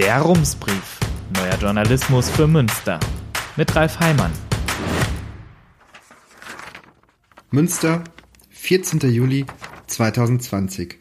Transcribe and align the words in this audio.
Der 0.00 0.22
Rumsbrief. 0.22 0.98
Neuer 1.34 1.58
Journalismus 1.60 2.30
für 2.30 2.46
Münster. 2.46 2.98
Mit 3.58 3.76
Ralf 3.76 4.00
Heimann. 4.00 4.32
Münster, 7.50 8.04
14. 8.48 9.00
Juli 9.12 9.44
2020. 9.88 10.96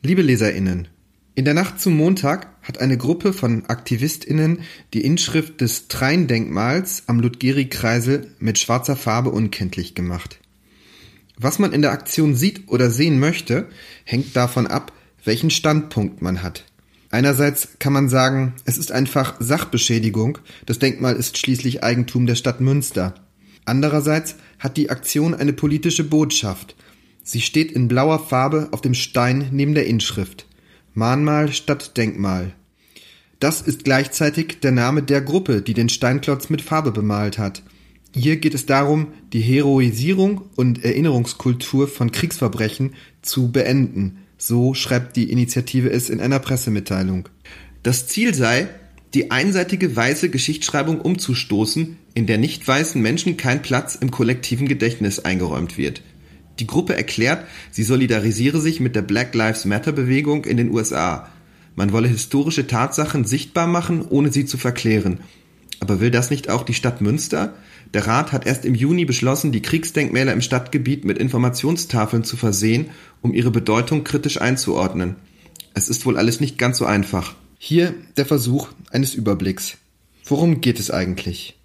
Liebe 0.00 0.22
LeserInnen, 0.22 0.88
in 1.34 1.44
der 1.44 1.52
Nacht 1.52 1.78
zum 1.78 1.98
Montag 1.98 2.48
hat 2.62 2.80
eine 2.80 2.96
Gruppe 2.96 3.34
von 3.34 3.66
AktivistInnen 3.66 4.62
die 4.94 5.04
Inschrift 5.04 5.60
des 5.60 5.88
Treindenkmals 5.88 7.02
am 7.08 7.20
Ludgeri-Kreisel 7.20 8.30
mit 8.38 8.58
schwarzer 8.58 8.96
Farbe 8.96 9.32
unkenntlich 9.32 9.94
gemacht. 9.94 10.40
Was 11.36 11.58
man 11.58 11.74
in 11.74 11.82
der 11.82 11.92
Aktion 11.92 12.34
sieht 12.34 12.68
oder 12.68 12.88
sehen 12.88 13.20
möchte, 13.20 13.68
hängt 14.04 14.34
davon 14.34 14.66
ab, 14.66 14.92
welchen 15.24 15.50
Standpunkt 15.50 16.22
man 16.22 16.42
hat. 16.42 16.64
Einerseits 17.14 17.68
kann 17.78 17.92
man 17.92 18.08
sagen, 18.08 18.54
es 18.64 18.76
ist 18.76 18.90
einfach 18.90 19.36
Sachbeschädigung, 19.38 20.38
das 20.66 20.80
Denkmal 20.80 21.14
ist 21.14 21.38
schließlich 21.38 21.84
Eigentum 21.84 22.26
der 22.26 22.34
Stadt 22.34 22.60
Münster. 22.60 23.14
Andererseits 23.64 24.34
hat 24.58 24.76
die 24.76 24.90
Aktion 24.90 25.32
eine 25.32 25.52
politische 25.52 26.02
Botschaft. 26.02 26.74
Sie 27.22 27.40
steht 27.40 27.70
in 27.70 27.86
blauer 27.86 28.18
Farbe 28.18 28.66
auf 28.72 28.80
dem 28.80 28.94
Stein 28.94 29.50
neben 29.52 29.74
der 29.74 29.86
Inschrift. 29.86 30.46
Mahnmal 30.92 31.52
statt 31.52 31.96
Denkmal. 31.96 32.52
Das 33.38 33.62
ist 33.62 33.84
gleichzeitig 33.84 34.58
der 34.58 34.72
Name 34.72 35.04
der 35.04 35.20
Gruppe, 35.20 35.62
die 35.62 35.74
den 35.74 35.90
Steinklotz 35.90 36.50
mit 36.50 36.62
Farbe 36.62 36.90
bemalt 36.90 37.38
hat. 37.38 37.62
Hier 38.12 38.38
geht 38.38 38.54
es 38.54 38.66
darum, 38.66 39.12
die 39.32 39.40
Heroisierung 39.40 40.50
und 40.56 40.84
Erinnerungskultur 40.84 41.86
von 41.86 42.10
Kriegsverbrechen 42.10 42.94
zu 43.22 43.52
beenden. 43.52 44.23
So 44.46 44.74
schreibt 44.74 45.16
die 45.16 45.32
Initiative 45.32 45.90
es 45.90 46.10
in 46.10 46.20
einer 46.20 46.38
Pressemitteilung. 46.38 47.30
Das 47.82 48.08
Ziel 48.08 48.34
sei, 48.34 48.68
die 49.14 49.30
einseitige 49.30 49.96
weiße 49.96 50.28
Geschichtsschreibung 50.28 51.00
umzustoßen, 51.00 51.96
in 52.12 52.26
der 52.26 52.36
nicht 52.36 52.68
weißen 52.68 53.00
Menschen 53.00 53.38
kein 53.38 53.62
Platz 53.62 53.94
im 53.94 54.10
kollektiven 54.10 54.68
Gedächtnis 54.68 55.18
eingeräumt 55.18 55.78
wird. 55.78 56.02
Die 56.60 56.66
Gruppe 56.66 56.94
erklärt, 56.94 57.46
sie 57.70 57.84
solidarisiere 57.84 58.60
sich 58.60 58.80
mit 58.80 58.94
der 58.94 59.00
Black 59.00 59.34
Lives 59.34 59.64
Matter 59.64 59.92
Bewegung 59.92 60.44
in 60.44 60.58
den 60.58 60.72
USA. 60.72 61.30
Man 61.74 61.92
wolle 61.92 62.08
historische 62.08 62.66
Tatsachen 62.66 63.24
sichtbar 63.24 63.66
machen, 63.66 64.04
ohne 64.06 64.30
sie 64.30 64.44
zu 64.44 64.58
verklären. 64.58 65.20
Aber 65.80 66.00
will 66.00 66.10
das 66.10 66.30
nicht 66.30 66.50
auch 66.50 66.64
die 66.64 66.74
Stadt 66.74 67.00
Münster? 67.00 67.54
Der 67.94 68.06
Rat 68.06 68.32
hat 68.32 68.46
erst 68.46 68.64
im 68.64 68.74
Juni 68.74 69.04
beschlossen, 69.04 69.52
die 69.52 69.62
Kriegsdenkmäler 69.62 70.32
im 70.32 70.40
Stadtgebiet 70.40 71.04
mit 71.04 71.16
Informationstafeln 71.18 72.24
zu 72.24 72.36
versehen, 72.36 72.86
um 73.24 73.32
ihre 73.32 73.50
Bedeutung 73.50 74.04
kritisch 74.04 74.40
einzuordnen. 74.40 75.16
Es 75.72 75.88
ist 75.88 76.04
wohl 76.04 76.18
alles 76.18 76.40
nicht 76.40 76.58
ganz 76.58 76.76
so 76.76 76.84
einfach. 76.84 77.34
Hier 77.58 77.94
der 78.18 78.26
Versuch 78.26 78.68
eines 78.90 79.14
Überblicks. 79.14 79.78
Worum 80.26 80.60
geht 80.60 80.78
es 80.78 80.90
eigentlich? 80.90 81.58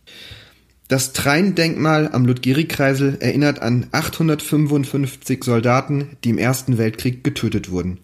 Das 0.87 1.11
Treindenkmal 1.11 2.09
am 2.13 2.25
Ludgeri-Kreisel 2.25 3.17
erinnert 3.19 3.61
an 3.61 3.87
855 3.91 5.43
Soldaten, 5.43 6.17
die 6.23 6.29
im 6.29 6.37
Ersten 6.37 6.77
Weltkrieg 6.77 7.25
getötet 7.25 7.69
wurden. 7.69 7.99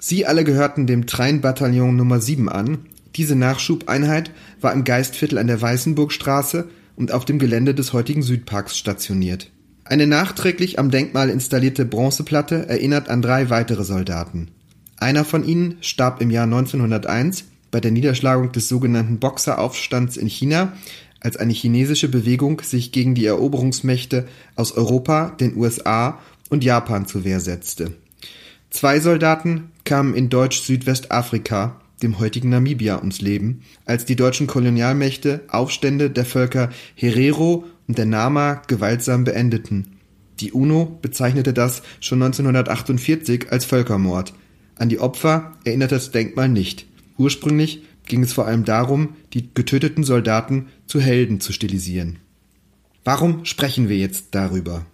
Sie 0.00 0.26
alle 0.26 0.42
gehörten 0.42 0.88
dem 0.88 1.06
Treinbataillon 1.06 1.94
Nummer 1.94 2.20
7 2.20 2.48
an. 2.48 2.86
Diese 3.14 3.36
Nachschubeinheit 3.36 4.32
war 4.60 4.72
im 4.72 4.82
Geistviertel 4.82 5.38
an 5.38 5.46
der 5.46 5.62
Weißenburgstraße 5.62 6.68
und 6.96 7.12
auf 7.12 7.24
dem 7.24 7.38
Gelände 7.38 7.72
des 7.72 7.92
heutigen 7.92 8.22
Südparks 8.22 8.76
stationiert. 8.76 9.50
Eine 9.84 10.06
nachträglich 10.06 10.78
am 10.78 10.90
Denkmal 10.90 11.28
installierte 11.28 11.84
Bronzeplatte 11.84 12.68
erinnert 12.68 13.10
an 13.10 13.20
drei 13.20 13.50
weitere 13.50 13.84
Soldaten. 13.84 14.48
Einer 14.96 15.24
von 15.24 15.44
ihnen 15.44 15.76
starb 15.82 16.22
im 16.22 16.30
Jahr 16.30 16.44
1901 16.44 17.44
bei 17.70 17.80
der 17.80 17.90
Niederschlagung 17.90 18.50
des 18.52 18.68
sogenannten 18.68 19.18
Boxeraufstands 19.18 20.16
in 20.16 20.28
China, 20.28 20.72
als 21.20 21.36
eine 21.36 21.52
chinesische 21.52 22.08
Bewegung 22.08 22.60
sich 22.62 22.92
gegen 22.92 23.14
die 23.14 23.26
Eroberungsmächte 23.26 24.26
aus 24.56 24.72
Europa, 24.72 25.30
den 25.40 25.56
USA 25.56 26.18
und 26.48 26.64
Japan 26.64 27.06
zur 27.06 27.24
Wehr 27.24 27.40
setzte. 27.40 27.92
Zwei 28.70 29.00
Soldaten 29.00 29.70
kamen 29.84 30.14
in 30.14 30.30
Deutsch-Südwestafrika 30.30 31.80
dem 32.02 32.18
heutigen 32.18 32.50
Namibia, 32.50 32.98
ums 32.98 33.20
Leben, 33.20 33.62
als 33.86 34.04
die 34.04 34.16
deutschen 34.16 34.46
Kolonialmächte 34.46 35.40
Aufstände 35.48 36.10
der 36.10 36.24
Völker 36.24 36.70
Herero 36.94 37.64
und 37.88 37.98
der 37.98 38.06
Nama 38.06 38.62
gewaltsam 38.66 39.24
beendeten. 39.24 39.98
Die 40.40 40.52
UNO 40.52 40.98
bezeichnete 41.00 41.52
das 41.52 41.82
schon 42.00 42.22
1948 42.22 43.52
als 43.52 43.64
Völkermord. 43.64 44.34
An 44.76 44.88
die 44.88 44.98
Opfer 44.98 45.52
erinnert 45.64 45.92
das 45.92 46.10
Denkmal 46.10 46.48
nicht. 46.48 46.86
Ursprünglich 47.16 47.84
ging 48.06 48.22
es 48.22 48.32
vor 48.32 48.46
allem 48.46 48.64
darum, 48.64 49.16
die 49.32 49.48
getöteten 49.54 50.04
Soldaten 50.04 50.66
zu 50.86 51.00
Helden 51.00 51.40
zu 51.40 51.52
stilisieren. 51.52 52.18
Warum 53.04 53.44
sprechen 53.44 53.88
wir 53.88 53.96
jetzt 53.96 54.28
darüber? 54.32 54.86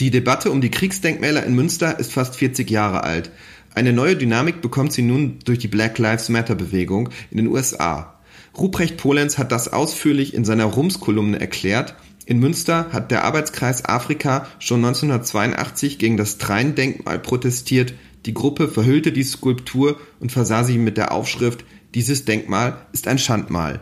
Die 0.00 0.10
Debatte 0.10 0.50
um 0.50 0.60
die 0.60 0.70
Kriegsdenkmäler 0.70 1.44
in 1.44 1.54
Münster 1.54 1.98
ist 1.98 2.12
fast 2.12 2.36
40 2.36 2.70
Jahre 2.70 3.02
alt. 3.02 3.30
Eine 3.74 3.92
neue 3.92 4.16
Dynamik 4.16 4.60
bekommt 4.60 4.92
sie 4.92 5.02
nun 5.02 5.40
durch 5.44 5.58
die 5.58 5.68
Black 5.68 5.98
Lives 5.98 6.28
Matter 6.28 6.54
Bewegung 6.54 7.10
in 7.30 7.36
den 7.36 7.48
USA. 7.48 8.14
Ruprecht 8.56 8.96
Polenz 8.96 9.38
hat 9.38 9.52
das 9.52 9.72
ausführlich 9.72 10.34
in 10.34 10.44
seiner 10.44 10.64
Rums-Kolumne 10.64 11.40
erklärt. 11.40 11.94
In 12.28 12.40
Münster 12.40 12.92
hat 12.92 13.10
der 13.10 13.24
Arbeitskreis 13.24 13.86
Afrika 13.86 14.46
schon 14.58 14.84
1982 14.84 15.96
gegen 15.96 16.18
das 16.18 16.36
Trein-Denkmal 16.36 17.20
protestiert. 17.20 17.94
Die 18.26 18.34
Gruppe 18.34 18.68
verhüllte 18.68 19.12
die 19.12 19.22
Skulptur 19.22 19.98
und 20.20 20.30
versah 20.30 20.62
sie 20.62 20.76
mit 20.76 20.98
der 20.98 21.12
Aufschrift 21.12 21.64
Dieses 21.94 22.26
Denkmal 22.26 22.84
ist 22.92 23.08
ein 23.08 23.18
Schandmal. 23.18 23.80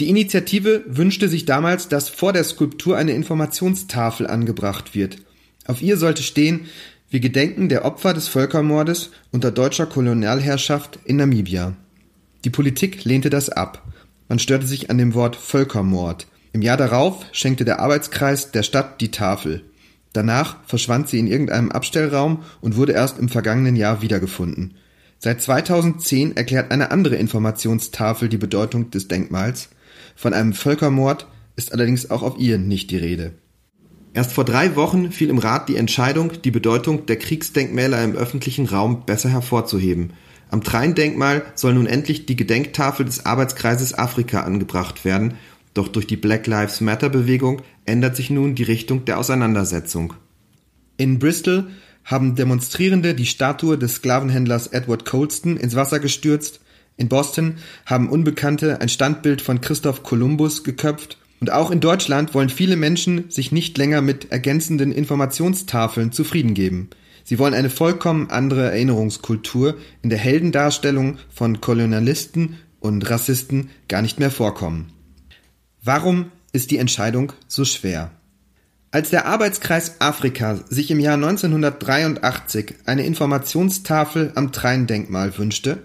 Die 0.00 0.08
Initiative 0.08 0.86
wünschte 0.86 1.28
sich 1.28 1.44
damals, 1.44 1.88
dass 1.88 2.08
vor 2.08 2.32
der 2.32 2.44
Skulptur 2.44 2.96
eine 2.96 3.12
Informationstafel 3.12 4.26
angebracht 4.26 4.94
wird. 4.94 5.18
Auf 5.66 5.82
ihr 5.82 5.98
sollte 5.98 6.22
stehen, 6.22 6.68
wir 7.10 7.20
gedenken 7.20 7.68
der 7.68 7.84
Opfer 7.84 8.14
des 8.14 8.26
Völkermordes 8.26 9.10
unter 9.32 9.50
deutscher 9.50 9.84
Kolonialherrschaft 9.84 10.98
in 11.04 11.16
Namibia. 11.16 11.76
Die 12.46 12.50
Politik 12.50 13.04
lehnte 13.04 13.28
das 13.28 13.50
ab. 13.50 13.86
Man 14.30 14.38
störte 14.38 14.66
sich 14.66 14.88
an 14.88 14.96
dem 14.96 15.12
Wort 15.12 15.36
Völkermord. 15.36 16.26
Im 16.52 16.62
Jahr 16.62 16.76
darauf 16.76 17.24
schenkte 17.32 17.64
der 17.64 17.80
Arbeitskreis 17.80 18.50
der 18.50 18.62
Stadt 18.62 19.00
die 19.00 19.10
Tafel. 19.10 19.64
Danach 20.12 20.56
verschwand 20.66 21.08
sie 21.08 21.18
in 21.18 21.26
irgendeinem 21.26 21.72
Abstellraum 21.72 22.42
und 22.60 22.76
wurde 22.76 22.92
erst 22.92 23.18
im 23.18 23.28
vergangenen 23.28 23.76
Jahr 23.76 24.02
wiedergefunden. 24.02 24.74
Seit 25.18 25.40
2010 25.40 26.36
erklärt 26.36 26.70
eine 26.70 26.90
andere 26.90 27.16
Informationstafel 27.16 28.28
die 28.28 28.38
Bedeutung 28.38 28.90
des 28.90 29.08
Denkmals. 29.08 29.70
Von 30.14 30.34
einem 30.34 30.52
Völkermord 30.52 31.26
ist 31.56 31.72
allerdings 31.72 32.10
auch 32.10 32.22
auf 32.22 32.38
ihr 32.38 32.58
nicht 32.58 32.90
die 32.90 32.98
Rede. 32.98 33.32
Erst 34.14 34.32
vor 34.32 34.44
drei 34.44 34.76
Wochen 34.76 35.10
fiel 35.10 35.30
im 35.30 35.38
Rat 35.38 35.70
die 35.70 35.76
Entscheidung, 35.76 36.32
die 36.42 36.50
Bedeutung 36.50 37.06
der 37.06 37.16
Kriegsdenkmäler 37.16 38.02
im 38.04 38.14
öffentlichen 38.14 38.66
Raum 38.66 39.06
besser 39.06 39.30
hervorzuheben. 39.30 40.12
Am 40.50 40.62
Treindenkmal 40.62 41.44
soll 41.54 41.72
nun 41.72 41.86
endlich 41.86 42.26
die 42.26 42.36
Gedenktafel 42.36 43.06
des 43.06 43.24
Arbeitskreises 43.24 43.96
Afrika 43.96 44.42
angebracht 44.42 45.06
werden, 45.06 45.38
doch 45.74 45.88
durch 45.88 46.06
die 46.06 46.16
Black 46.16 46.46
Lives 46.46 46.80
Matter 46.80 47.08
Bewegung 47.08 47.62
ändert 47.84 48.16
sich 48.16 48.30
nun 48.30 48.54
die 48.54 48.62
Richtung 48.62 49.04
der 49.04 49.18
Auseinandersetzung. 49.18 50.14
In 50.96 51.18
Bristol 51.18 51.68
haben 52.04 52.34
Demonstrierende 52.34 53.14
die 53.14 53.26
Statue 53.26 53.78
des 53.78 53.94
Sklavenhändlers 53.96 54.68
Edward 54.68 55.04
Colston 55.04 55.56
ins 55.56 55.74
Wasser 55.74 56.00
gestürzt, 56.00 56.60
in 56.96 57.08
Boston 57.08 57.54
haben 57.86 58.10
Unbekannte 58.10 58.80
ein 58.80 58.88
Standbild 58.88 59.40
von 59.40 59.60
Christoph 59.60 60.02
Kolumbus 60.02 60.62
geköpft 60.62 61.18
und 61.40 61.50
auch 61.50 61.70
in 61.70 61.80
Deutschland 61.80 62.34
wollen 62.34 62.50
viele 62.50 62.76
Menschen 62.76 63.30
sich 63.30 63.50
nicht 63.50 63.76
länger 63.78 64.02
mit 64.02 64.30
ergänzenden 64.30 64.92
Informationstafeln 64.92 66.12
zufrieden 66.12 66.54
geben. 66.54 66.90
Sie 67.24 67.38
wollen 67.38 67.54
eine 67.54 67.70
vollkommen 67.70 68.30
andere 68.30 68.70
Erinnerungskultur, 68.70 69.76
in 70.02 70.10
der 70.10 70.18
Heldendarstellung 70.18 71.18
von 71.30 71.60
Kolonialisten 71.60 72.58
und 72.80 73.08
Rassisten 73.08 73.70
gar 73.88 74.02
nicht 74.02 74.18
mehr 74.20 74.30
vorkommen. 74.30 74.92
Warum 75.84 76.30
ist 76.52 76.70
die 76.70 76.78
Entscheidung 76.78 77.32
so 77.48 77.64
schwer? 77.64 78.12
Als 78.92 79.10
der 79.10 79.26
Arbeitskreis 79.26 80.00
Afrika 80.00 80.60
sich 80.68 80.92
im 80.92 81.00
Jahr 81.00 81.14
1983 81.14 82.74
eine 82.86 83.04
Informationstafel 83.04 84.30
am 84.36 84.52
Treindenkmal 84.52 85.36
wünschte, 85.38 85.78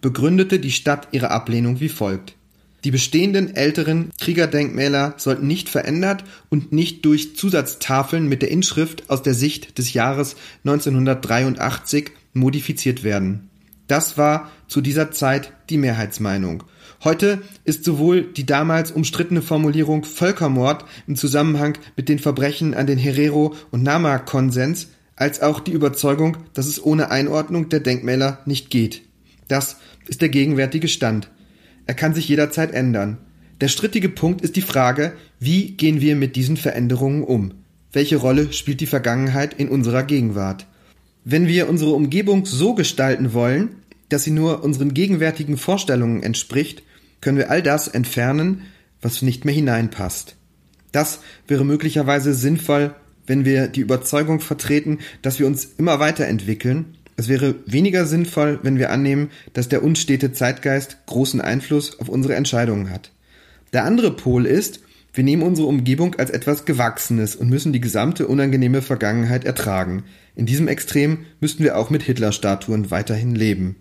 begründete 0.00 0.58
die 0.58 0.72
Stadt 0.72 1.06
ihre 1.12 1.30
Ablehnung 1.30 1.78
wie 1.78 1.88
folgt. 1.88 2.34
Die 2.82 2.90
bestehenden 2.90 3.54
älteren 3.54 4.10
Kriegerdenkmäler 4.18 5.14
sollten 5.16 5.46
nicht 5.46 5.68
verändert 5.68 6.24
und 6.48 6.72
nicht 6.72 7.04
durch 7.04 7.36
Zusatztafeln 7.36 8.28
mit 8.28 8.42
der 8.42 8.50
Inschrift 8.50 9.08
aus 9.08 9.22
der 9.22 9.34
Sicht 9.34 9.78
des 9.78 9.92
Jahres 9.92 10.34
1983 10.64 12.10
modifiziert 12.32 13.04
werden. 13.04 13.48
Das 13.86 14.18
war 14.18 14.50
zu 14.68 14.80
dieser 14.80 15.10
Zeit 15.10 15.52
die 15.70 15.78
Mehrheitsmeinung. 15.78 16.64
Heute 17.04 17.42
ist 17.64 17.84
sowohl 17.84 18.22
die 18.22 18.46
damals 18.46 18.90
umstrittene 18.90 19.42
Formulierung 19.42 20.04
Völkermord 20.04 20.84
im 21.06 21.16
Zusammenhang 21.16 21.78
mit 21.96 22.08
den 22.08 22.18
Verbrechen 22.18 22.74
an 22.74 22.86
den 22.86 22.98
Herero 22.98 23.54
und 23.70 23.82
Nama 23.82 24.18
Konsens 24.18 24.88
als 25.14 25.40
auch 25.40 25.60
die 25.60 25.72
Überzeugung, 25.72 26.36
dass 26.52 26.66
es 26.66 26.82
ohne 26.82 27.10
Einordnung 27.10 27.68
der 27.68 27.80
Denkmäler 27.80 28.40
nicht 28.44 28.70
geht. 28.70 29.02
Das 29.48 29.76
ist 30.08 30.20
der 30.20 30.28
gegenwärtige 30.28 30.88
Stand. 30.88 31.30
er 31.86 31.94
kann 31.94 32.14
sich 32.14 32.28
jederzeit 32.28 32.72
ändern. 32.72 33.18
Der 33.60 33.68
strittige 33.68 34.08
Punkt 34.08 34.42
ist 34.42 34.56
die 34.56 34.62
Frage, 34.62 35.12
wie 35.38 35.72
gehen 35.72 36.00
wir 36.00 36.16
mit 36.16 36.36
diesen 36.36 36.56
Veränderungen 36.56 37.22
um? 37.22 37.54
Welche 37.92 38.16
Rolle 38.16 38.52
spielt 38.52 38.80
die 38.80 38.86
Vergangenheit 38.86 39.54
in 39.54 39.68
unserer 39.68 40.02
Gegenwart? 40.02 40.66
Wenn 41.28 41.48
wir 41.48 41.68
unsere 41.68 41.90
Umgebung 41.90 42.46
so 42.46 42.76
gestalten 42.76 43.32
wollen, 43.32 43.82
dass 44.10 44.22
sie 44.22 44.30
nur 44.30 44.62
unseren 44.62 44.94
gegenwärtigen 44.94 45.56
Vorstellungen 45.56 46.22
entspricht, 46.22 46.84
können 47.20 47.36
wir 47.36 47.50
all 47.50 47.64
das 47.64 47.88
entfernen, 47.88 48.62
was 49.02 49.22
nicht 49.22 49.44
mehr 49.44 49.52
hineinpasst. 49.52 50.36
Das 50.92 51.18
wäre 51.48 51.64
möglicherweise 51.64 52.32
sinnvoll, 52.32 52.94
wenn 53.26 53.44
wir 53.44 53.66
die 53.66 53.80
Überzeugung 53.80 54.38
vertreten, 54.38 55.00
dass 55.20 55.40
wir 55.40 55.48
uns 55.48 55.64
immer 55.78 55.98
weiterentwickeln. 55.98 56.94
Es 57.16 57.26
wäre 57.26 57.56
weniger 57.66 58.06
sinnvoll, 58.06 58.60
wenn 58.62 58.78
wir 58.78 58.90
annehmen, 58.92 59.30
dass 59.52 59.68
der 59.68 59.82
unstete 59.82 60.32
Zeitgeist 60.32 60.98
großen 61.06 61.40
Einfluss 61.40 61.98
auf 61.98 62.08
unsere 62.08 62.36
Entscheidungen 62.36 62.88
hat. 62.90 63.10
Der 63.72 63.82
andere 63.82 64.12
Pol 64.12 64.46
ist, 64.46 64.78
wir 65.16 65.24
nehmen 65.24 65.42
unsere 65.42 65.66
Umgebung 65.66 66.14
als 66.16 66.28
etwas 66.28 66.66
Gewachsenes 66.66 67.36
und 67.36 67.48
müssen 67.48 67.72
die 67.72 67.80
gesamte 67.80 68.26
unangenehme 68.26 68.82
Vergangenheit 68.82 69.46
ertragen. 69.46 70.04
In 70.34 70.44
diesem 70.44 70.68
Extrem 70.68 71.24
müssten 71.40 71.64
wir 71.64 71.78
auch 71.78 71.88
mit 71.88 72.02
Hitler-Statuen 72.02 72.90
weiterhin 72.90 73.34
leben. 73.34 73.76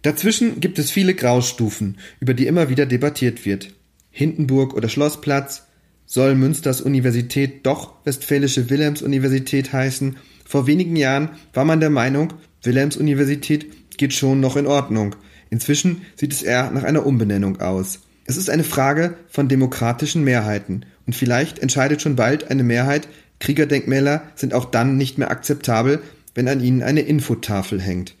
Dazwischen 0.00 0.60
gibt 0.60 0.78
es 0.78 0.90
viele 0.90 1.14
Graustufen, 1.14 1.98
über 2.20 2.32
die 2.32 2.46
immer 2.46 2.70
wieder 2.70 2.86
debattiert 2.86 3.44
wird. 3.44 3.74
Hindenburg 4.10 4.72
oder 4.72 4.88
Schlossplatz, 4.88 5.66
soll 6.06 6.34
Münsters 6.34 6.80
Universität 6.80 7.66
doch 7.66 7.94
Westfälische 8.06 8.70
Wilhelms-Universität 8.70 9.74
heißen? 9.74 10.16
Vor 10.46 10.66
wenigen 10.66 10.96
Jahren 10.96 11.30
war 11.52 11.66
man 11.66 11.80
der 11.80 11.90
Meinung, 11.90 12.32
Wilhelms-Universität 12.62 13.98
geht 13.98 14.14
schon 14.14 14.40
noch 14.40 14.56
in 14.56 14.66
Ordnung. 14.66 15.16
Inzwischen 15.50 16.02
sieht 16.16 16.32
es 16.32 16.42
eher 16.42 16.70
nach 16.70 16.82
einer 16.82 17.04
Umbenennung 17.04 17.60
aus. 17.60 18.00
Es 18.24 18.36
ist 18.36 18.48
eine 18.48 18.64
Frage 18.64 19.18
von 19.28 19.48
demokratischen 19.48 20.24
Mehrheiten 20.24 20.86
und 21.06 21.14
vielleicht 21.14 21.58
entscheidet 21.58 22.00
schon 22.00 22.16
bald 22.16 22.50
eine 22.50 22.62
Mehrheit, 22.62 23.08
Kriegerdenkmäler 23.38 24.22
sind 24.34 24.54
auch 24.54 24.64
dann 24.64 24.96
nicht 24.96 25.18
mehr 25.18 25.30
akzeptabel, 25.30 26.02
wenn 26.34 26.48
an 26.48 26.62
ihnen 26.62 26.82
eine 26.82 27.02
Infotafel 27.02 27.80
hängt. 27.80 28.16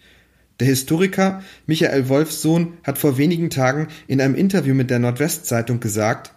Der 0.60 0.66
Historiker 0.68 1.42
Michael 1.66 2.08
Wolfsohn 2.08 2.74
hat 2.84 2.98
vor 2.98 3.18
wenigen 3.18 3.50
Tagen 3.50 3.88
in 4.06 4.20
einem 4.20 4.34
Interview 4.34 4.74
mit 4.74 4.90
der 4.90 4.98
Nordwestzeitung 4.98 5.80
gesagt, 5.80 6.32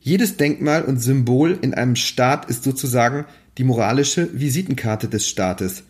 jedes 0.00 0.36
Denkmal 0.36 0.82
und 0.82 0.98
Symbol 0.98 1.58
in 1.60 1.72
einem 1.72 1.96
Staat 1.96 2.50
ist 2.50 2.64
sozusagen 2.64 3.26
die 3.56 3.64
moralische 3.64 4.28
Visitenkarte 4.38 5.08
des 5.08 5.28
Staates. 5.28 5.84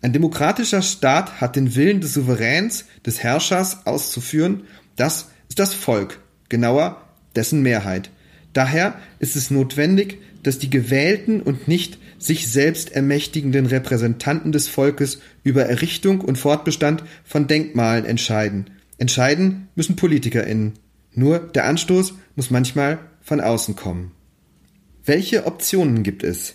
Ein 0.00 0.12
demokratischer 0.12 0.80
Staat 0.80 1.40
hat 1.40 1.56
den 1.56 1.74
Willen 1.74 2.00
des 2.00 2.14
Souveräns, 2.14 2.84
des 3.04 3.22
Herrschers 3.22 3.86
auszuführen, 3.86 4.62
das 4.96 5.30
ist 5.48 5.58
das 5.58 5.74
Volk, 5.74 6.20
genauer 6.48 7.02
dessen 7.36 7.62
Mehrheit. 7.62 8.10
Daher 8.52 8.94
ist 9.18 9.36
es 9.36 9.50
notwendig, 9.50 10.18
dass 10.42 10.58
die 10.58 10.70
gewählten 10.70 11.40
und 11.40 11.68
nicht 11.68 11.98
sich 12.18 12.50
selbst 12.50 12.92
ermächtigenden 12.92 13.66
Repräsentanten 13.66 14.52
des 14.52 14.68
Volkes 14.68 15.20
über 15.44 15.64
Errichtung 15.64 16.20
und 16.20 16.38
Fortbestand 16.38 17.04
von 17.24 17.46
Denkmalen 17.46 18.04
entscheiden. 18.04 18.70
Entscheiden 18.96 19.68
müssen 19.76 19.96
PolitikerInnen. 19.96 20.72
Nur 21.14 21.38
der 21.38 21.66
Anstoß 21.66 22.14
muss 22.34 22.50
manchmal 22.50 22.98
von 23.20 23.40
außen 23.40 23.76
kommen. 23.76 24.12
Welche 25.04 25.46
Optionen 25.46 26.02
gibt 26.02 26.22
es? 26.22 26.54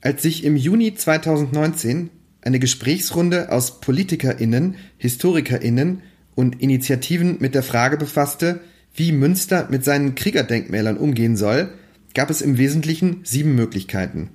Als 0.00 0.22
sich 0.22 0.44
im 0.44 0.56
Juni 0.56 0.94
2019 0.94 2.10
eine 2.42 2.58
Gesprächsrunde 2.58 3.50
aus 3.50 3.80
PolitikerInnen, 3.80 4.76
HistorikerInnen 4.98 6.02
und 6.34 6.62
Initiativen 6.62 7.38
mit 7.40 7.54
der 7.54 7.62
Frage 7.62 7.96
befasste, 7.96 8.60
wie 8.98 9.12
Münster 9.12 9.68
mit 9.70 9.84
seinen 9.84 10.14
Kriegerdenkmälern 10.14 10.96
umgehen 10.96 11.36
soll, 11.36 11.70
gab 12.14 12.30
es 12.30 12.40
im 12.42 12.58
Wesentlichen 12.58 13.20
sieben 13.22 13.54
Möglichkeiten. 13.54 14.30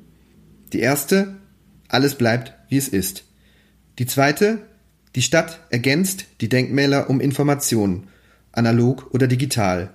Die 0.72 0.80
erste, 0.80 1.36
alles 1.90 2.16
bleibt, 2.16 2.54
wie 2.70 2.78
es 2.78 2.88
ist. 2.88 3.26
Die 4.00 4.06
zweite, 4.06 4.60
die 5.16 5.22
Stadt 5.22 5.60
ergänzt 5.70 6.26
die 6.42 6.50
Denkmäler 6.50 7.10
um 7.10 7.20
Informationen, 7.20 8.08
analog 8.52 9.14
oder 9.14 9.28
digital. 9.28 9.90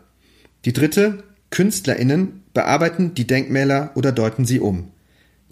Die 0.65 0.73
dritte, 0.73 1.25
KünstlerInnen 1.51 2.43
bearbeiten 2.53 3.15
die 3.15 3.27
Denkmäler 3.27 3.93
oder 3.95 4.13
deuten 4.13 4.45
sie 4.45 4.61
um. 4.61 4.91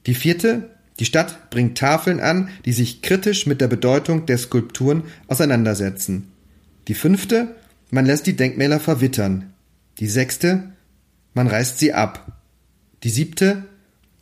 Die 0.06 0.14
vierte, 0.14 0.70
die 1.00 1.04
Stadt 1.04 1.50
bringt 1.50 1.78
Tafeln 1.78 2.20
an, 2.20 2.48
die 2.64 2.72
sich 2.72 3.02
kritisch 3.02 3.46
mit 3.46 3.60
der 3.60 3.68
Bedeutung 3.68 4.26
der 4.26 4.38
Skulpturen 4.38 5.04
auseinandersetzen. 5.26 6.32
Die 6.88 6.94
fünfte, 6.94 7.56
man 7.96 8.04
lässt 8.04 8.26
die 8.26 8.36
Denkmäler 8.36 8.78
verwittern. 8.78 9.54
Die 10.00 10.06
sechste, 10.06 10.64
man 11.32 11.46
reißt 11.46 11.78
sie 11.78 11.94
ab. 11.94 12.30
Die 13.02 13.08
siebte, 13.08 13.64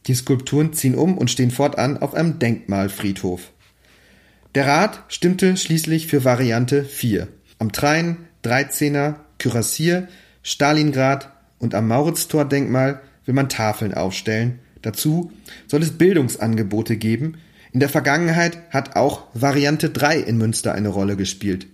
die 0.07 0.15
Skulpturen 0.15 0.73
ziehen 0.75 0.95
um 0.95 1.19
und 1.19 1.29
stehen 1.29 1.51
fortan 1.51 1.99
auf 1.99 2.15
einem 2.15 2.39
Denkmalfriedhof. 2.39 3.51
Der 4.55 4.69
Rat 4.69 5.03
stimmte 5.09 5.57
schließlich 5.57 6.07
für 6.07 6.25
Variante 6.25 6.85
4. 6.85 7.27
Am 7.59 7.73
Train, 7.73 8.19
13er, 8.45 9.17
Kürassier, 9.41 10.07
Stalingrad 10.45 11.33
und 11.59 11.75
am 11.75 11.89
Mauritztor-Denkmal 11.89 13.01
will 13.25 13.35
man 13.35 13.49
Tafeln 13.49 13.93
aufstellen. 13.93 14.61
Dazu 14.83 15.33
soll 15.67 15.83
es 15.83 15.99
Bildungsangebote 15.99 16.97
geben. 16.97 17.39
In 17.73 17.81
der 17.81 17.89
Vergangenheit 17.89 18.57
hat 18.71 18.95
auch 18.95 19.25
Variante 19.35 19.91
3 19.91 20.21
in 20.21 20.39
Münster 20.39 20.75
eine 20.75 20.91
Rolle 20.91 21.17
gespielt. 21.17 21.67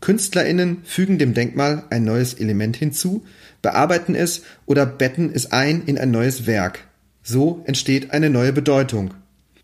KünstlerInnen 0.00 0.78
fügen 0.84 1.18
dem 1.18 1.34
Denkmal 1.34 1.84
ein 1.90 2.04
neues 2.04 2.34
Element 2.34 2.76
hinzu, 2.76 3.24
bearbeiten 3.62 4.14
es 4.14 4.42
oder 4.66 4.86
betten 4.86 5.30
es 5.32 5.52
ein 5.52 5.82
in 5.86 5.98
ein 5.98 6.10
neues 6.10 6.46
Werk. 6.46 6.86
So 7.22 7.62
entsteht 7.66 8.12
eine 8.12 8.30
neue 8.30 8.52
Bedeutung. 8.52 9.14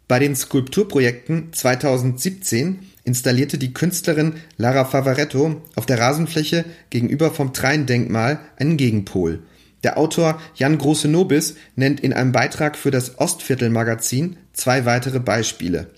Bei 0.08 0.18
den 0.18 0.34
Skulpturprojekten 0.34 1.52
2017 1.52 2.80
installierte 3.04 3.58
die 3.58 3.72
Künstlerin 3.72 4.34
Lara 4.56 4.84
Favaretto 4.84 5.62
auf 5.74 5.86
der 5.86 5.98
Rasenfläche 5.98 6.64
gegenüber 6.90 7.30
vom 7.30 7.52
Treindenkmal 7.52 8.40
einen 8.56 8.76
Gegenpol. 8.76 9.40
Der 9.84 9.98
Autor 9.98 10.40
Jan 10.54 10.78
Große-Nobis 10.78 11.56
nennt 11.76 12.00
in 12.00 12.12
einem 12.12 12.32
Beitrag 12.32 12.76
für 12.76 12.90
das 12.90 13.18
Ostviertel-Magazin 13.18 14.36
zwei 14.52 14.84
weitere 14.84 15.18
Beispiele. 15.18 15.88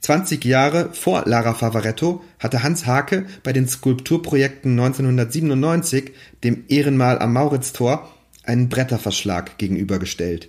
20 0.00 0.44
Jahre 0.44 0.92
vor 0.92 1.24
Lara 1.26 1.54
Favaretto 1.54 2.22
hatte 2.38 2.62
Hans 2.62 2.86
Hake 2.86 3.26
bei 3.42 3.52
den 3.52 3.68
Skulpturprojekten 3.68 4.72
1997 4.72 6.12
dem 6.42 6.64
Ehrenmal 6.68 7.18
am 7.18 7.32
Mauritztor 7.32 8.10
einen 8.44 8.68
Bretterverschlag 8.68 9.58
gegenübergestellt. 9.58 10.48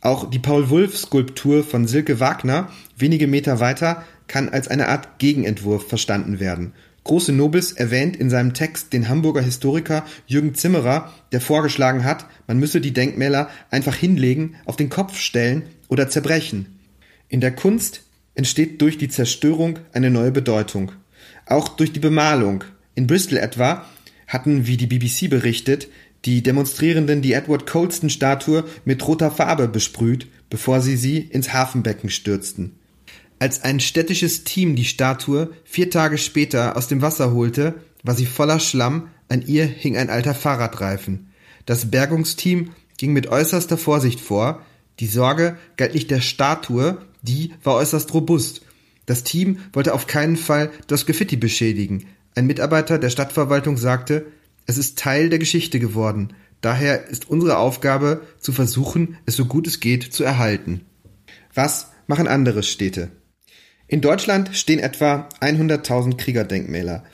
Auch 0.00 0.28
die 0.28 0.38
Paul-Wulff-Skulptur 0.38 1.64
von 1.64 1.86
Silke 1.86 2.20
Wagner, 2.20 2.68
wenige 2.96 3.26
Meter 3.26 3.58
weiter, 3.60 4.04
kann 4.28 4.50
als 4.50 4.68
eine 4.68 4.88
Art 4.88 5.18
Gegenentwurf 5.18 5.88
verstanden 5.88 6.40
werden 6.40 6.74
Große 7.04 7.32
Nobis 7.32 7.72
erwähnt 7.72 8.16
in 8.16 8.30
seinem 8.30 8.54
Text 8.54 8.94
den 8.94 9.10
Hamburger 9.10 9.42
Historiker 9.42 10.06
Jürgen 10.26 10.54
Zimmerer, 10.54 11.12
der 11.32 11.42
vorgeschlagen 11.42 12.02
hat, 12.02 12.24
man 12.46 12.58
müsse 12.58 12.80
die 12.80 12.94
Denkmäler 12.94 13.50
einfach 13.70 13.94
hinlegen, 13.94 14.56
auf 14.64 14.76
den 14.76 14.88
Kopf 14.88 15.18
stellen 15.18 15.64
oder 15.88 16.08
zerbrechen. 16.08 16.78
In 17.28 17.42
der 17.42 17.54
Kunst 17.54 18.04
entsteht 18.34 18.80
durch 18.80 18.98
die 18.98 19.08
Zerstörung 19.08 19.78
eine 19.92 20.10
neue 20.10 20.32
Bedeutung. 20.32 20.92
Auch 21.46 21.68
durch 21.68 21.92
die 21.92 22.00
Bemalung. 22.00 22.64
In 22.94 23.06
Bristol 23.06 23.38
etwa 23.38 23.84
hatten, 24.26 24.66
wie 24.66 24.76
die 24.76 24.86
BBC 24.86 25.28
berichtet, 25.28 25.88
die 26.24 26.42
Demonstrierenden 26.42 27.22
die 27.22 27.34
Edward 27.34 27.66
Colston 27.66 28.08
Statue 28.08 28.64
mit 28.84 29.06
roter 29.06 29.30
Farbe 29.30 29.68
besprüht, 29.68 30.28
bevor 30.48 30.80
sie 30.80 30.96
sie 30.96 31.18
ins 31.18 31.52
Hafenbecken 31.52 32.08
stürzten. 32.08 32.76
Als 33.38 33.62
ein 33.62 33.80
städtisches 33.80 34.44
Team 34.44 34.74
die 34.74 34.84
Statue 34.84 35.50
vier 35.64 35.90
Tage 35.90 36.18
später 36.18 36.76
aus 36.76 36.88
dem 36.88 37.02
Wasser 37.02 37.34
holte, 37.34 37.74
war 38.02 38.14
sie 38.14 38.26
voller 38.26 38.60
Schlamm, 38.60 39.08
an 39.28 39.42
ihr 39.46 39.66
hing 39.66 39.96
ein 39.96 40.10
alter 40.10 40.34
Fahrradreifen. 40.34 41.28
Das 41.66 41.90
Bergungsteam 41.90 42.70
ging 42.96 43.12
mit 43.12 43.26
äußerster 43.26 43.76
Vorsicht 43.76 44.20
vor, 44.20 44.64
die 45.00 45.06
Sorge 45.06 45.58
galt 45.76 45.94
nicht 45.94 46.10
der 46.10 46.20
Statue, 46.20 46.98
die 47.24 47.52
war 47.62 47.74
äußerst 47.74 48.12
robust. 48.14 48.62
Das 49.06 49.24
Team 49.24 49.58
wollte 49.72 49.94
auf 49.94 50.06
keinen 50.06 50.36
Fall 50.36 50.70
das 50.86 51.06
Graffiti 51.06 51.36
beschädigen. 51.36 52.06
Ein 52.34 52.46
Mitarbeiter 52.46 52.98
der 52.98 53.10
Stadtverwaltung 53.10 53.76
sagte, 53.76 54.26
es 54.66 54.78
ist 54.78 54.98
Teil 54.98 55.28
der 55.28 55.38
Geschichte 55.38 55.78
geworden. 55.78 56.32
Daher 56.60 57.08
ist 57.08 57.28
unsere 57.28 57.58
Aufgabe 57.58 58.22
zu 58.38 58.52
versuchen, 58.52 59.18
es 59.26 59.36
so 59.36 59.44
gut 59.44 59.66
es 59.66 59.80
geht 59.80 60.02
zu 60.02 60.24
erhalten. 60.24 60.82
Was 61.52 61.92
machen 62.06 62.26
andere 62.26 62.62
Städte? 62.62 63.10
In 63.86 64.00
Deutschland 64.00 64.56
stehen 64.56 64.78
etwa 64.78 65.28
100.000 65.40 66.16
Kriegerdenkmäler. 66.16 67.04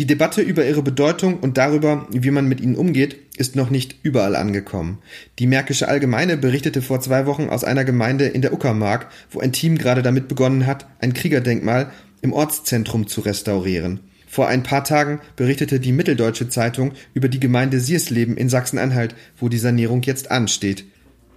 Die 0.00 0.06
Debatte 0.06 0.40
über 0.40 0.64
ihre 0.64 0.80
Bedeutung 0.80 1.40
und 1.40 1.58
darüber, 1.58 2.06
wie 2.10 2.30
man 2.30 2.46
mit 2.46 2.62
ihnen 2.62 2.74
umgeht, 2.74 3.18
ist 3.36 3.54
noch 3.54 3.68
nicht 3.68 3.96
überall 4.02 4.34
angekommen. 4.34 4.96
Die 5.38 5.46
Märkische 5.46 5.88
Allgemeine 5.88 6.38
berichtete 6.38 6.80
vor 6.80 7.02
zwei 7.02 7.26
Wochen 7.26 7.50
aus 7.50 7.64
einer 7.64 7.84
Gemeinde 7.84 8.24
in 8.24 8.40
der 8.40 8.54
Uckermark, 8.54 9.10
wo 9.30 9.40
ein 9.40 9.52
Team 9.52 9.76
gerade 9.76 10.00
damit 10.00 10.26
begonnen 10.26 10.64
hat, 10.64 10.86
ein 11.00 11.12
Kriegerdenkmal 11.12 11.90
im 12.22 12.32
Ortszentrum 12.32 13.08
zu 13.08 13.20
restaurieren. 13.20 14.00
Vor 14.26 14.48
ein 14.48 14.62
paar 14.62 14.84
Tagen 14.84 15.20
berichtete 15.36 15.80
die 15.80 15.92
Mitteldeutsche 15.92 16.48
Zeitung 16.48 16.92
über 17.12 17.28
die 17.28 17.38
Gemeinde 17.38 17.78
Siersleben 17.78 18.38
in 18.38 18.48
Sachsen-Anhalt, 18.48 19.14
wo 19.36 19.50
die 19.50 19.58
Sanierung 19.58 20.00
jetzt 20.00 20.30
ansteht. 20.30 20.86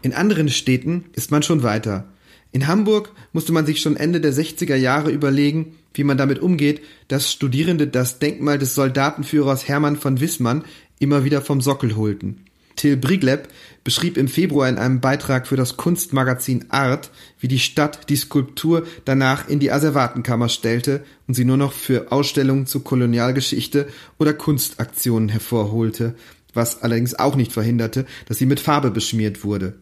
In 0.04 0.14
anderen 0.14 0.48
Städten 0.48 1.04
ist 1.12 1.32
man 1.32 1.44
schon 1.44 1.64
weiter. 1.64 2.13
In 2.54 2.68
Hamburg 2.68 3.12
musste 3.34 3.52
man 3.52 3.66
sich 3.66 3.82
schon 3.82 3.98
Ende 3.98 4.22
der 4.22 4.32
60er 4.32 4.76
Jahre 4.76 5.10
überlegen, 5.10 5.76
wie 5.96 6.04
man 6.04 6.20
damit 6.20 6.38
umgeht, 6.38 6.82
dass 7.08 7.32
Studierende 7.32 7.88
das 7.88 8.20
Denkmal 8.20 8.60
des 8.60 8.76
Soldatenführers 8.76 9.68
Hermann 9.68 9.98
von 9.98 10.20
Wissmann 10.20 10.64
immer 11.00 11.24
wieder 11.24 11.42
vom 11.42 11.62
Sockel 11.62 11.96
holten. 11.96 12.46
Till 12.76 12.96
Brigleb 12.96 13.48
beschrieb 13.84 14.18
im 14.18 14.28
Februar 14.28 14.70
in 14.70 14.78
einem 14.78 15.02
Beitrag 15.02 15.48
für 15.48 15.56
das 15.56 15.78
Kunstmagazin 15.78 16.66
Art, 16.70 17.10
wie 17.40 17.48
die 17.48 17.60
Stadt 17.60 18.08
die 18.10 18.16
Skulptur 18.16 18.86
danach 19.04 19.48
in 19.50 19.60
die 19.60 19.72
Asservatenkammer 19.72 20.50
stellte 20.50 21.04
und 21.28 21.34
sie 21.34 21.46
nur 21.46 21.58
noch 21.58 21.74
für 21.74 22.12
Ausstellungen 22.12 22.68
zur 22.68 22.84
Kolonialgeschichte 22.84 23.88
oder 24.20 24.34
Kunstaktionen 24.34 25.30
hervorholte, 25.30 26.14
was 26.54 26.84
allerdings 26.84 27.16
auch 27.16 27.36
nicht 27.36 27.52
verhinderte, 27.52 28.06
dass 28.28 28.38
sie 28.38 28.46
mit 28.46 28.60
Farbe 28.60 28.92
beschmiert 28.92 29.44
wurde. 29.44 29.74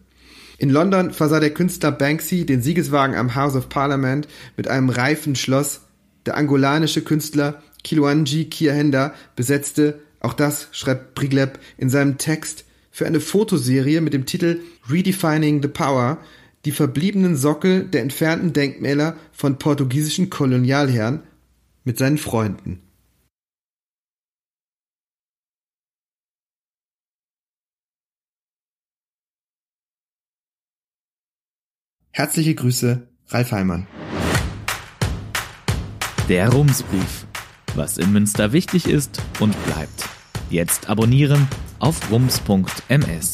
In 0.62 0.70
London 0.70 1.10
versah 1.10 1.40
der 1.40 1.52
Künstler 1.52 1.90
Banksy 1.90 2.46
den 2.46 2.62
Siegeswagen 2.62 3.16
am 3.16 3.34
House 3.34 3.56
of 3.56 3.68
Parliament 3.68 4.28
mit 4.56 4.68
einem 4.68 4.90
reifen 4.90 5.34
Schloss. 5.34 5.80
Der 6.24 6.36
angolanische 6.36 7.02
Künstler 7.02 7.60
Kiluanji 7.82 8.44
Kiahenda 8.44 9.12
besetzte, 9.34 9.98
auch 10.20 10.34
das 10.34 10.68
schreibt 10.70 11.16
Brigleb 11.16 11.58
in 11.78 11.90
seinem 11.90 12.16
Text, 12.16 12.64
für 12.92 13.06
eine 13.06 13.18
Fotoserie 13.18 14.00
mit 14.00 14.14
dem 14.14 14.24
Titel 14.24 14.60
Redefining 14.88 15.62
the 15.62 15.66
Power 15.68 16.18
die 16.64 16.70
verbliebenen 16.70 17.34
Sockel 17.34 17.82
der 17.82 18.02
entfernten 18.02 18.52
Denkmäler 18.52 19.16
von 19.32 19.58
portugiesischen 19.58 20.30
Kolonialherren 20.30 21.24
mit 21.82 21.98
seinen 21.98 22.18
Freunden. 22.18 22.82
Herzliche 32.14 32.54
Grüße, 32.54 33.06
Ralf 33.28 33.52
Heimann. 33.52 33.86
Der 36.28 36.50
Rumsbrief. 36.50 37.26
Was 37.74 37.96
in 37.96 38.12
Münster 38.12 38.52
wichtig 38.52 38.86
ist 38.86 39.22
und 39.40 39.56
bleibt. 39.64 40.10
Jetzt 40.50 40.90
abonnieren 40.90 41.48
auf 41.78 42.10
rums.ms. 42.10 43.32